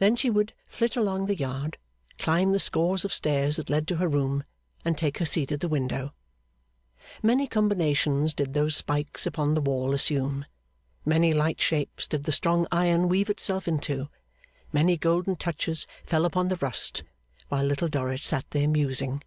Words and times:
Then 0.00 0.16
she 0.16 0.28
would 0.28 0.54
flit 0.66 0.96
along 0.96 1.26
the 1.26 1.36
yard, 1.38 1.78
climb 2.18 2.50
the 2.50 2.58
scores 2.58 3.04
of 3.04 3.14
stairs 3.14 3.54
that 3.58 3.70
led 3.70 3.86
to 3.86 3.96
her 3.98 4.08
room, 4.08 4.42
and 4.84 4.98
take 4.98 5.18
her 5.18 5.24
seat 5.24 5.52
at 5.52 5.60
the 5.60 5.68
window. 5.68 6.14
Many 7.22 7.46
combinations 7.46 8.34
did 8.34 8.54
those 8.54 8.74
spikes 8.76 9.24
upon 9.24 9.54
the 9.54 9.60
wall 9.60 9.94
assume, 9.94 10.46
many 11.04 11.32
light 11.32 11.60
shapes 11.60 12.08
did 12.08 12.24
the 12.24 12.32
strong 12.32 12.66
iron 12.72 13.08
weave 13.08 13.30
itself 13.30 13.68
into, 13.68 14.08
many 14.72 14.96
golden 14.96 15.36
touches 15.36 15.86
fell 16.04 16.24
upon 16.24 16.48
the 16.48 16.56
rust, 16.56 17.04
while 17.48 17.62
Little 17.62 17.86
Dorrit 17.86 18.20
sat 18.20 18.44
there 18.50 18.66
musing. 18.66 19.22